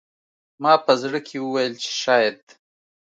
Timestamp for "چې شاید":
1.83-2.39